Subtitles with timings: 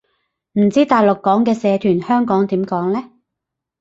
[0.53, 3.11] 唔知大陸講嘅社團，香港點講呢